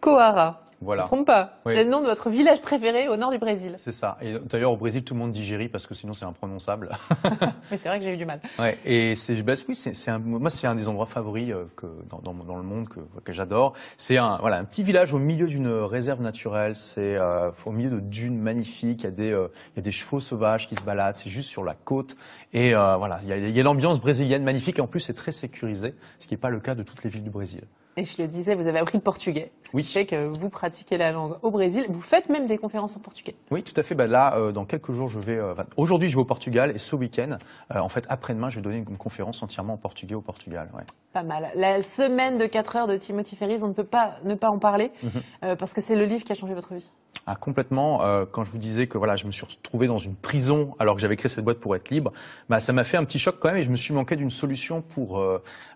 Coara. 0.00 0.62
Voilà. 0.80 1.04
trompe 1.04 1.26
pas. 1.26 1.60
C'est 1.66 1.84
le 1.84 1.90
nom 1.90 2.00
de 2.00 2.06
votre 2.06 2.30
village 2.30 2.62
préféré 2.62 3.08
au 3.08 3.16
nord 3.16 3.30
du 3.30 3.38
Brésil. 3.38 3.74
C'est 3.76 3.92
ça. 3.92 4.16
Et 4.22 4.38
d'ailleurs, 4.38 4.72
au 4.72 4.76
Brésil, 4.76 5.04
tout 5.04 5.14
le 5.14 5.20
monde 5.20 5.32
dit 5.32 5.44
Géry 5.44 5.68
parce 5.68 5.86
que 5.86 5.94
sinon 5.94 6.14
c'est 6.14 6.24
imprononçable. 6.24 6.90
Mais 7.70 7.76
c'est 7.76 7.88
vrai 7.88 7.98
que 7.98 8.04
j'ai 8.04 8.14
eu 8.14 8.16
du 8.16 8.24
mal. 8.24 8.40
Ouais. 8.58 8.78
Et 8.86 9.14
c'est, 9.14 9.42
bah, 9.42 9.52
oui, 9.68 9.74
c'est, 9.74 10.10
un, 10.10 10.18
moi, 10.18 10.48
c'est 10.48 10.66
un 10.66 10.74
des 10.74 10.88
endroits 10.88 11.06
favoris 11.06 11.50
euh, 11.50 11.64
que, 11.76 11.86
dans, 12.08 12.32
dans, 12.32 12.56
le 12.56 12.62
monde 12.62 12.88
que, 12.88 13.00
que 13.22 13.32
j'adore. 13.32 13.74
C'est 13.98 14.16
un, 14.16 14.38
voilà, 14.38 14.56
un 14.56 14.64
petit 14.64 14.82
village 14.82 15.12
au 15.12 15.18
milieu 15.18 15.46
d'une 15.46 15.68
réserve 15.68 16.22
naturelle. 16.22 16.76
C'est 16.76 17.16
euh, 17.16 17.50
au 17.66 17.72
milieu 17.72 17.90
de 17.90 18.00
dunes 18.00 18.38
magnifiques. 18.38 19.02
Il 19.02 19.04
y 19.04 19.08
a 19.08 19.10
des, 19.10 19.32
euh, 19.32 19.48
il 19.74 19.76
y 19.76 19.80
a 19.80 19.82
des 19.82 19.92
chevaux 19.92 20.20
sauvages 20.20 20.66
qui 20.66 20.76
se 20.76 20.84
baladent. 20.84 21.16
C'est 21.16 21.30
juste 21.30 21.50
sur 21.50 21.64
la 21.64 21.74
côte. 21.74 22.16
Et 22.52 22.72
voilà, 22.72 23.18
il 23.22 23.28
y 23.28 23.32
a, 23.32 23.36
il 23.36 23.56
y 23.56 23.60
a 23.60 23.62
l'ambiance 23.62 24.00
brésilienne 24.00 24.42
magnifique. 24.42 24.78
Et 24.78 24.82
en 24.82 24.86
plus, 24.86 25.00
c'est 25.00 25.14
très 25.14 25.32
sécurisé, 25.32 25.94
ce 26.18 26.26
qui 26.26 26.34
n'est 26.34 26.40
pas 26.40 26.50
le 26.50 26.60
cas 26.60 26.74
de 26.74 26.82
toutes 26.82 27.04
les 27.04 27.10
villes 27.10 27.22
du 27.22 27.30
Brésil. 27.30 27.62
Et 27.96 28.04
je 28.04 28.22
le 28.22 28.28
disais, 28.28 28.54
vous 28.54 28.66
avez 28.66 28.78
appris 28.78 28.98
le 28.98 29.02
portugais, 29.02 29.50
ce 29.62 29.76
qui 29.76 29.82
fait 29.82 30.06
que 30.06 30.28
vous 30.28 30.48
pratiquez 30.48 30.96
la 30.96 31.10
langue 31.10 31.36
au 31.42 31.50
Brésil. 31.50 31.86
Vous 31.88 32.00
faites 32.00 32.28
même 32.28 32.46
des 32.46 32.56
conférences 32.56 32.96
en 32.96 33.00
portugais. 33.00 33.34
Oui, 33.50 33.62
tout 33.62 33.74
à 33.76 33.82
fait. 33.82 33.94
Bah 33.94 34.06
là, 34.06 34.36
euh, 34.36 34.52
dans 34.52 34.64
quelques 34.64 34.92
jours, 34.92 35.08
je 35.08 35.18
vais. 35.18 35.36
Euh, 35.36 35.54
aujourd'hui, 35.76 36.08
je 36.08 36.14
vais 36.14 36.20
au 36.20 36.24
Portugal 36.24 36.72
et 36.74 36.78
ce 36.78 36.94
week-end, 36.94 37.38
euh, 37.74 37.78
en 37.78 37.88
fait, 37.88 38.06
après-demain, 38.08 38.48
je 38.48 38.56
vais 38.56 38.62
donner 38.62 38.76
une, 38.76 38.96
conférence 38.96 39.42
entièrement 39.42 39.74
en 39.74 39.78
portugais 39.78 40.14
au 40.14 40.20
Portugal. 40.20 40.70
Ouais. 40.74 40.84
Pas 41.12 41.22
mal. 41.24 41.50
La 41.56 41.82
semaine 41.82 42.38
de 42.38 42.46
4 42.46 42.76
heures 42.76 42.86
de 42.86 42.96
Timothy 42.96 43.34
Ferris, 43.34 43.62
on 43.62 43.68
ne 43.68 43.72
peut 43.72 43.84
pas 43.84 44.16
ne 44.24 44.34
pas 44.34 44.48
en 44.48 44.58
parler 44.58 44.92
mhm. 45.02 45.56
parce 45.56 45.74
que 45.74 45.80
c'est 45.80 45.96
le 45.96 46.04
livre 46.04 46.22
qui 46.22 46.30
a 46.30 46.34
changé 46.36 46.54
votre 46.54 46.74
vie. 46.74 46.90
Ah, 47.26 47.34
complètement. 47.34 47.98
quand 48.30 48.44
je 48.44 48.50
vous 48.50 48.58
disais 48.58 48.86
que 48.86 48.96
voilà, 48.96 49.16
je 49.16 49.26
me 49.26 49.32
suis 49.32 49.44
retrouvé 49.44 49.88
dans 49.88 49.98
une 49.98 50.14
prison 50.14 50.74
alors 50.78 50.94
que 50.94 51.00
j'avais 51.00 51.16
créé 51.16 51.28
cette 51.28 51.44
boîte 51.44 51.58
pour 51.58 51.74
être 51.74 51.90
libre, 51.90 52.12
bah, 52.48 52.60
ça 52.60 52.72
m'a 52.72 52.84
fait 52.84 52.96
un 52.96 53.04
petit 53.04 53.18
choc 53.18 53.36
quand 53.40 53.48
même 53.48 53.58
et 53.58 53.62
je 53.62 53.70
me 53.70 53.76
suis 53.76 53.92
manqué 53.92 54.16
d'une 54.16 54.30
solution 54.30 54.82
pour 54.82 55.22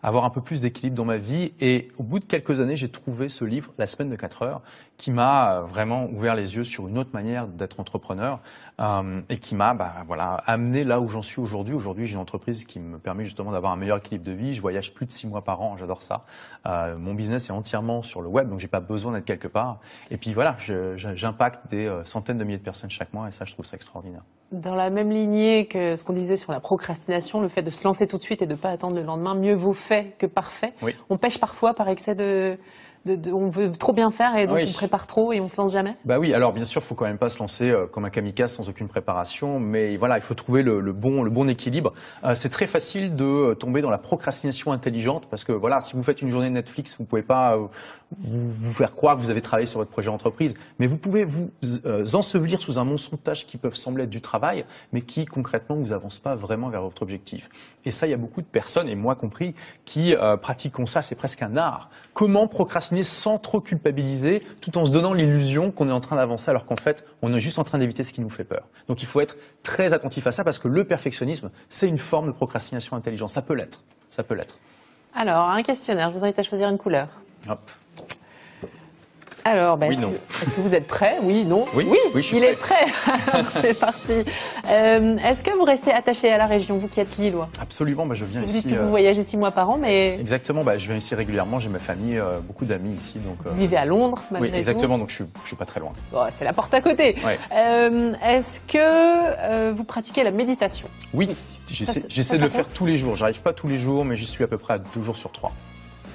avoir 0.03 0.25
un 0.25 0.31
peu 0.31 0.41
plus 0.41 0.61
d'équilibre 0.61 0.97
dans 0.97 1.05
ma 1.05 1.17
vie. 1.17 1.53
Et 1.61 1.89
au 1.99 2.05
bout 2.05 2.21
de 2.21 2.25
quelques 2.25 2.61
années, 2.61 2.77
j'ai 2.77 2.89
trouvé 2.89 3.29
ce 3.29 3.45
livre, 3.45 3.73
La 3.79 3.87
semaine 3.87 4.11
de 4.11 4.17
4 4.17 4.43
heures, 4.43 4.63
qui 4.97 5.11
m'a 5.11 5.61
vraiment 5.67 6.07
ouvert 6.07 6.35
les 6.35 6.57
yeux 6.57 6.65
sur 6.65 6.89
une 6.89 6.99
autre 6.99 7.11
manière 7.13 7.49
d'être 7.49 7.81
entrepreneur 7.81 8.41
euh, 8.81 9.21
et 9.29 9.39
qui 9.39 9.55
m'a 9.55 9.75
bah, 9.75 9.93
voilà, 10.07 10.35
amené 10.47 10.85
là 10.85 11.01
où 11.01 11.09
j'en 11.09 11.23
suis 11.23 11.41
aujourd'hui. 11.41 11.75
Aujourd'hui, 11.75 12.07
j'ai 12.07 12.15
une 12.15 12.21
entreprise 12.21 12.65
qui 12.65 12.79
me 12.79 12.99
permet 12.99 13.25
justement 13.25 13.53
d'avoir 13.53 13.73
un 13.73 13.77
meilleur 13.77 13.99
équilibre 13.99 14.25
de 14.25 14.33
vie. 14.33 14.55
Je 14.55 14.61
voyage 14.61 14.95
plus 14.95 15.07
de 15.07 15.11
six 15.11 15.27
mois 15.27 15.43
par 15.43 15.61
an, 15.61 15.77
j'adore 15.77 16.03
ça. 16.03 16.25
Euh, 16.67 16.97
mon 16.97 17.15
business 17.15 17.49
est 17.49 17.53
entièrement 17.53 18.03
sur 18.03 18.23
le 18.23 18.29
web, 18.29 18.49
donc 18.49 18.61
j'ai 18.61 18.69
pas 18.69 18.81
besoin 18.81 19.13
d'être 19.13 19.25
quelque 19.25 19.49
part. 19.49 19.81
Et 20.11 20.17
puis 20.17 20.33
voilà, 20.33 20.57
j'impacte 20.59 21.69
des 21.71 21.87
euh, 21.87 22.05
centaines 22.05 22.39
de 22.39 22.45
milliers 22.45 22.59
de 22.59 22.63
personnes 22.63 22.91
chaque 22.91 23.13
mois 23.13 23.29
et 23.29 23.33
ça, 23.33 23.45
je 23.45 23.53
trouve 23.53 23.65
ça 23.65 23.77
extraordinaire. 23.77 24.23
Dans 24.53 24.77
la 24.77 24.91
même 24.91 25.11
lignée 25.11 25.67
que 25.67 25.97
ce 25.97 26.05
qu'on 26.05 26.13
disait 26.13 26.37
sur 26.37 26.53
la 26.53 26.61
procrastination, 26.61 27.41
le 27.41 27.49
fait 27.49 27.63
de 27.63 27.71
se 27.71 27.83
lancer 27.83 28.07
tout 28.07 28.19
de 28.19 28.23
suite 28.23 28.43
et 28.43 28.47
de 28.47 28.53
ne 28.53 28.59
pas 28.59 28.71
attendre 28.71 28.95
le 28.95 29.03
lendemain, 29.03 29.35
mieux 29.35 29.55
vaut 29.55 29.73
fait 29.73 30.15
que 30.19 30.27
parfait. 30.27 30.75
On 31.11 31.19
pêche 31.19 31.41
parfois 31.41 31.75
par 31.75 31.89
excès 31.89 32.15
de, 32.15 32.57
on 33.07 33.49
veut 33.49 33.71
trop 33.73 33.93
bien 33.93 34.11
faire 34.11 34.37
et 34.37 34.47
donc 34.47 34.59
on 34.67 34.73
prépare 34.73 35.07
trop 35.07 35.33
et 35.33 35.41
on 35.41 35.49
se 35.49 35.57
lance 35.57 35.73
jamais? 35.73 35.97
Bah 36.05 36.19
oui, 36.19 36.33
alors 36.33 36.53
bien 36.53 36.65
sûr, 36.65 36.81
il 36.83 36.85
faut 36.85 36.95
quand 36.95 37.05
même 37.05 37.19
pas 37.19 37.31
se 37.31 37.39
lancer 37.39 37.71
euh, 37.71 37.87
comme 37.87 38.05
un 38.05 38.11
kamikaze 38.11 38.53
sans 38.53 38.69
aucune 38.69 38.89
préparation, 38.89 39.61
mais 39.61 39.97
voilà, 39.97 40.17
il 40.17 40.23
faut 40.23 40.35
trouver 40.35 40.63
le, 40.63 40.81
bon, 40.93 41.23
le 41.23 41.31
bon 41.31 41.49
équilibre. 41.49 41.93
Euh, 42.25 42.35
c'est 42.35 42.49
très 42.49 42.67
facile 42.67 43.15
de 43.15 43.25
euh, 43.25 43.55
tomber 43.55 43.83
dans 43.83 43.91
la 43.91 43.99
procrastination 43.99 44.73
intelligente 44.73 45.27
parce 45.31 45.45
que 45.45 45.53
voilà, 45.53 45.81
si 45.81 45.95
vous 45.95 46.03
faites 46.03 46.23
une 46.23 46.29
journée 46.29 46.49
de 46.49 46.55
Netflix, 46.55 46.97
vous 46.99 47.05
pouvez 47.05 47.23
pas 47.23 47.59
vous, 48.19 48.73
faire 48.73 48.93
croire 48.93 49.17
que 49.17 49.21
vous 49.21 49.31
avez 49.31 49.43
travaillé 49.43 49.67
sur 49.67 49.79
votre 49.79 49.91
projet 49.91 50.11
d'entreprise, 50.11 50.55
mais 50.79 50.87
vous 50.87 50.97
pouvez 50.97 51.25
vous 51.25 51.51
ensevelir 52.13 52.61
sous 52.61 52.79
un 52.79 52.85
monstre 52.85 53.13
de 53.13 53.17
tâches 53.17 53.47
qui 53.47 53.57
peuvent 53.57 53.75
sembler 53.75 54.05
être 54.05 54.11
du 54.11 54.21
travail, 54.21 54.65
mais 54.93 55.03
qui 55.03 55.27
concrètement 55.27 55.77
vous 55.77 55.93
avancent 55.93 56.19
pas 56.19 56.35
vraiment 56.35 56.69
vers 56.69 56.83
votre 56.83 57.03
objectif. 57.03 57.49
Et 57.85 57.91
ça, 57.91 58.07
il 58.07 58.11
y 58.11 58.15
a 58.15 58.19
beaucoup 58.19 58.41
de 58.41 58.47
personnes, 58.47 58.89
et 58.89 58.95
moi 58.95 59.15
compris, 59.15 59.55
qui 59.85 60.15
pratiquent 60.43 60.75
ça. 60.87 61.03
C'est 61.03 61.15
presque 61.15 61.43
un 61.43 61.57
art. 61.57 61.91
Comment 62.13 62.47
procrastiner 62.47 62.94
sans 63.03 63.39
trop 63.39 63.61
culpabiliser, 63.61 64.43
tout 64.61 64.79
en 64.79 64.85
se 64.85 64.93
donnant 64.93 65.13
l'illusion 65.13 65.71
qu'on 65.71 65.89
est 65.89 65.93
en 65.93 66.01
train 66.01 66.17
d'avancer 66.17 66.51
alors 66.51 66.67
qu'en 66.67 66.77
fait, 66.77 67.05
on 67.23 67.33
est 67.35 67.41
juste 67.41 67.59
en 67.59 67.65
train 67.65 67.79
d'éviter 67.79 68.05
ce 68.05 68.13
qui 68.13 68.21
nous 68.21 68.31
fait 68.31 68.45
peur. 68.45 68.69
Donc 68.89 69.03
il 69.03 69.07
faut 69.07 69.21
être 69.21 69.37
très 69.63 69.93
attentif 69.93 70.27
à 70.27 70.33
ça 70.33 70.45
parce 70.45 70.59
que 70.59 70.69
le 70.69 70.85
perfectionnisme, 70.85 71.51
c'est 71.69 71.89
une 71.89 71.99
forme 71.99 72.27
de 72.27 72.33
procrastination 72.33 72.97
intelligente. 72.97 73.31
Ça 73.31 73.43
peut 73.43 73.55
l'être. 73.55 73.83
Ça 74.11 74.23
peut 74.23 74.35
l'être. 74.35 74.59
Alors, 75.15 75.49
un 75.49 75.63
questionnaire, 75.63 76.11
je 76.13 76.19
vous 76.19 76.25
invite 76.25 76.39
à 76.39 76.43
choisir 76.43 76.69
une 76.69 76.79
couleur. 76.79 77.09
Hop. 77.49 77.61
Alors, 79.47 79.77
ben, 79.77 79.93
est-ce, 79.93 80.01
que, 80.55 80.61
vous 80.63 80.75
êtes 80.75 80.87
prêt 80.87 81.19
Oui, 81.23 81.45
non 81.45 81.67
Oui, 81.75 81.87
oui, 82.15 82.31
il 82.33 82.45
est 82.45 82.55
prêt. 82.55 82.87
C'est 83.61 83.79
parti. 83.79 84.25
Euh, 84.69 85.17
Est-ce 85.19 85.45
que 85.45 85.51
vous 85.57 85.65
restez 85.65 85.93
attaché 85.93 86.31
à 86.31 86.39
la 86.39 86.47
région, 86.47 86.77
vous 86.79 86.89
qui 86.89 87.01
êtes 87.01 87.17
lillois? 87.19 87.49
Absolument, 87.61 88.07
bah, 88.07 88.15
je 88.15 88.25
viens 88.25 88.41
Vous 88.41 88.47
ici. 88.47 88.63
dites 88.63 88.73
que 88.75 88.79
euh, 88.79 88.83
vous 88.85 88.89
voyagez 88.91 89.23
six 89.23 89.37
mois 89.37 89.51
par 89.51 89.69
an, 89.71 89.77
mais 89.79 90.19
Exactement, 90.19 90.65
bah, 90.65 90.79
je 90.79 90.87
viens 90.87 90.97
ici 90.97 91.15
régulièrement, 91.15 91.61
j'ai 91.61 91.69
ma 91.69 91.79
famille, 91.79 92.19
euh, 92.19 92.39
beaucoup 92.41 92.65
d'amis 92.65 92.95
ici. 92.95 93.19
Donc, 93.19 93.39
euh, 93.47 93.51
vous 93.51 93.61
vivez 93.61 93.77
à 93.77 93.85
Londres, 93.85 94.23
malgré 94.31 94.51
oui, 94.51 94.57
exactement, 94.57 94.99
donc 94.99 95.11
je 95.11 95.17
suis, 95.17 95.25
je 95.43 95.47
suis 95.49 95.57
pas 95.57 95.67
très 95.67 95.81
loin. 95.81 95.93
Bon, 96.13 96.21
c'est 96.31 96.45
la 96.45 96.53
porte 96.53 96.73
à 96.75 96.81
côté. 96.81 97.17
Ouais. 97.25 97.39
Euh, 97.55 98.15
Est-ce 98.25 98.61
que 98.61 98.79
euh, 98.79 99.73
vous 99.77 99.85
pratiquez 99.85 100.25
la 100.25 100.31
méditation? 100.31 100.89
Oui, 101.13 101.31
j'essaie 101.69 102.39
de 102.39 102.43
le 102.43 102.49
faire 102.49 102.69
tous 102.69 102.87
les 102.87 102.97
jours. 102.97 103.17
J'arrive 103.17 103.43
pas 103.43 103.53
tous 103.53 103.69
les 103.69 103.79
jours, 103.79 104.05
mais 104.05 104.17
j'y 104.17 104.27
suis 104.27 104.45
à 104.45 104.47
peu 104.47 104.59
près 104.59 104.75
à 104.75 104.79
deux 104.79 105.03
jours 105.03 105.17
sur 105.17 105.31
trois. 105.31 105.53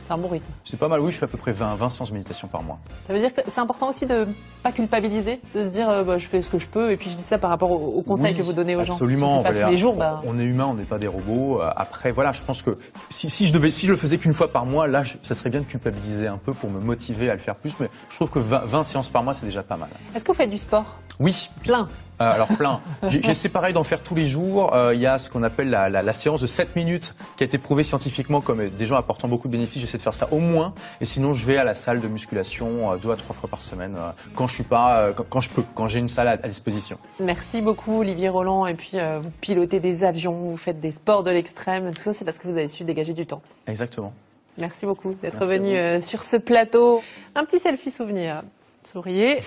C'est 0.09 0.15
un 0.15 0.17
bon 0.17 0.27
rythme. 0.29 0.51
C'est 0.63 0.79
pas 0.79 0.87
mal, 0.87 1.01
oui, 1.01 1.11
je 1.11 1.17
fais 1.17 1.25
à 1.25 1.27
peu 1.27 1.37
près 1.37 1.51
20, 1.51 1.75
20 1.75 1.89
séances 1.89 2.09
de 2.09 2.13
méditation 2.15 2.47
par 2.47 2.63
mois. 2.63 2.79
Ça 3.05 3.13
veut 3.13 3.19
dire 3.19 3.31
que 3.31 3.41
c'est 3.47 3.59
important 3.61 3.89
aussi 3.89 4.07
de 4.07 4.25
pas 4.63 4.71
culpabiliser, 4.71 5.39
de 5.53 5.63
se 5.63 5.69
dire 5.69 5.87
euh, 5.87 6.03
bah, 6.03 6.17
je 6.17 6.27
fais 6.27 6.41
ce 6.41 6.49
que 6.49 6.57
je 6.57 6.65
peux, 6.65 6.91
et 6.91 6.97
puis 6.97 7.11
je 7.11 7.15
dis 7.15 7.21
ça 7.21 7.37
par 7.37 7.51
rapport 7.51 7.71
aux, 7.71 7.93
aux 7.99 8.01
conseils 8.01 8.31
Oui, 8.33 8.39
que 8.39 8.41
vous 8.41 8.53
donnez 8.53 8.75
aux 8.75 8.83
gens. 8.83 8.93
Absolument. 8.93 9.29
Si 9.29 9.35
on 9.35 9.37
fait 9.41 9.43
pas 9.43 9.51
voilà. 9.51 9.65
tous 9.67 9.71
les 9.71 9.77
jours, 9.77 9.93
On- 9.93 9.97
bah, 9.99 10.21
on 10.25 10.39
est 10.39 10.43
humain, 10.45 10.65
on 10.71 10.73
n'est 10.73 10.83
pas 10.85 10.97
des 10.97 11.07
robots. 11.07 11.61
Euh, 11.61 11.69
Après, 11.75 12.09
voilà, 12.11 12.31
je 12.31 12.41
pense 12.41 12.63
que 12.63 12.75
si, 13.11 13.29
si 13.29 13.45
je 13.45 13.53
devais, 13.53 13.69
si 13.69 13.85
je 13.85 13.91
le 13.91 13.97
faisais 13.99 14.17
qu'une 14.17 14.33
fois 14.33 14.51
par 14.51 14.65
mois, 14.65 14.87
là, 14.87 15.03
je- 15.03 15.17
ça 15.21 15.35
serait 15.35 15.51
bien 15.51 15.59
de 15.59 15.65
culpabiliser 15.65 16.25
un 16.25 16.37
peu 16.37 16.53
pour 16.53 16.71
me 16.71 16.79
motiver 16.79 17.29
à 17.29 17.33
le 17.33 17.39
faire 17.39 17.53
plus. 17.55 17.79
Mais 17.79 17.87
je 18.09 18.15
trouve 18.15 18.31
que 18.31 18.39
20, 18.39 18.63
20 18.65 18.81
séances 18.81 19.09
par 19.09 19.21
mois, 19.21 19.35
c'est 19.35 19.45
déjà 19.45 19.61
pas 19.61 19.77
mal. 19.77 19.89
est-ce 20.15 20.23
que 20.23 20.31
vous 20.31 20.37
faites 20.37 20.49
du 20.49 20.57
sport? 20.57 20.97
Oui, 21.19 21.49
Plein. 21.63 21.87
Euh, 22.21 22.33
alors 22.33 22.49
plein. 22.49 22.81
J'ai- 23.07 23.23
J'essaie 23.23 23.47
pareil 23.47 23.73
d'en 23.73 23.85
faire 23.85 24.01
tous 24.01 24.13
les 24.13 24.25
jours. 24.25 24.73
Euh, 24.73 24.93
Il 24.93 24.99
y 24.99 25.05
a 25.07 25.17
ce 25.17 25.29
qu'on 25.29 25.41
appelle 25.41 25.69
la, 25.69 25.87
la- 25.87 26.01
la 26.01 26.11
séance 26.13 26.41
de 26.41 26.47
7 26.47 26.75
minutes 26.75 27.13
qui 27.37 27.43
a 27.43 27.45
été 27.45 27.57
prouvée 27.57 27.83
scientifiquement 27.83 28.41
comme 28.41 28.67
des 28.67 28.85
gens 28.85 28.97
apportant 28.97 29.29
beaucoup 29.29 29.47
de 29.47 29.53
bénéfices. 29.53 29.81
J'essaie 29.81 29.97
de 29.97 30.01
faire 30.01 30.13
ça 30.13 30.27
au 30.31 30.39
moins. 30.39 30.73
Et 30.99 31.05
sinon, 31.05 31.31
je 31.31 31.45
vais 31.45 31.55
à 31.55 31.63
la 31.63 31.73
salle 31.73 32.01
de 32.01 32.07
musculation 32.09 32.91
euh, 32.91 32.97
deux 32.97 33.09
à 33.11 33.15
trois 33.15 33.33
fois 33.33 33.49
par 33.49 33.61
semaine 33.61 33.95
euh, 33.97 34.09
quand 34.35 34.47
je 34.47 34.55
suis 34.55 34.63
pas, 34.65 35.11
quand, 35.15 35.23
quand 35.29 35.39
je 35.39 35.49
peux, 35.49 35.63
quand 35.73 35.87
j'ai 35.87 35.99
une 35.99 36.09
salle 36.09 36.27
à, 36.27 36.31
à 36.31 36.47
disposition. 36.49 36.97
Merci 37.21 37.61
beaucoup 37.61 38.01
Olivier 38.01 38.27
Roland, 38.27 38.65
et 38.67 38.73
puis 38.73 38.97
vous 39.21 39.31
pilotez 39.39 39.79
des 39.79 40.03
avions, 40.03 40.33
vous 40.33 40.57
faites 40.57 40.81
des 40.81 40.91
sports 40.91 41.23
de 41.23 41.31
l'extrême, 41.31 41.93
tout 41.93 42.01
ça 42.03 42.13
c'est 42.13 42.25
parce 42.25 42.37
que 42.37 42.49
vous 42.49 42.57
avez 42.57 42.67
su 42.67 42.83
dégager 42.83 43.13
du 43.13 43.25
temps. 43.25 43.41
Exactement. 43.65 44.13
Merci 44.57 44.85
beaucoup 44.85 45.13
d'être 45.13 45.45
venu 45.45 46.01
sur 46.01 46.21
ce 46.23 46.35
plateau. 46.35 47.01
Un 47.35 47.45
petit 47.45 47.59
selfie 47.59 47.91
souvenir. 47.91 48.43
Souriez. 48.83 49.37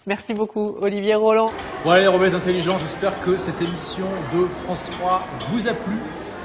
Merci 0.07 0.33
beaucoup 0.33 0.77
Olivier 0.79 1.15
Roland. 1.15 1.51
Allez 1.85 2.01
les 2.03 2.07
rebelles 2.07 2.33
intelligents, 2.33 2.79
j'espère 2.79 3.19
que 3.19 3.37
cette 3.37 3.61
émission 3.61 4.07
de 4.33 4.47
France 4.63 4.85
3 4.91 5.27
vous 5.49 5.67
a 5.67 5.73
plu. 5.73 5.97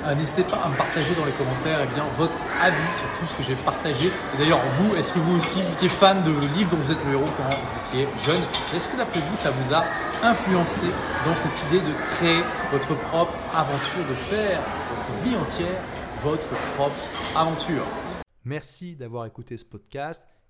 Euh, 0.05 0.17
N'hésitez 0.17 0.43
pas 0.43 0.57
à 0.65 0.69
me 0.69 0.77
partager 0.77 1.15
dans 1.15 1.25
les 1.25 1.31
commentaires 1.31 1.79
eh 1.81 1.95
bien, 1.95 2.03
votre 2.19 2.37
avis 2.61 2.93
sur 2.99 3.07
tout 3.21 3.27
ce 3.31 3.37
que 3.37 3.43
j'ai 3.45 3.55
partagé. 3.55 4.09
Et 4.09 4.39
d'ailleurs, 4.39 4.59
vous, 4.79 4.97
est-ce 4.97 5.13
que 5.13 5.21
vous 5.21 5.37
aussi 5.37 5.61
étiez 5.61 5.89
fan 5.89 6.25
de 6.25 6.33
le 6.33 6.47
livre 6.57 6.71
dont 6.71 6.77
vous 6.79 6.91
êtes 6.91 7.05
le 7.07 7.13
héros 7.13 7.25
quand 7.37 7.45
vous 7.45 7.87
étiez 7.87 8.09
jeune? 8.27 8.43
Est-ce 8.75 8.89
que 8.89 8.97
d'après 8.97 9.21
vous, 9.21 9.37
ça 9.37 9.53
vous 9.53 9.73
a 9.73 9.85
influencé 10.27 10.87
dans 11.25 11.37
cette 11.37 11.57
idée 11.69 11.79
de 11.87 11.93
créer 12.17 12.43
votre 12.73 12.97
propre 12.97 13.35
aventure, 13.55 14.05
de 14.11 14.15
faire 14.15 14.59
votre 14.59 15.23
vie 15.25 15.37
entière 15.37 15.79
votre 16.25 16.49
propre 16.75 16.97
aventure? 17.37 17.85
Merci 18.45 18.97
d'avoir 18.97 19.27
écouté 19.27 19.57
ce 19.57 19.65
podcast. 19.65 20.27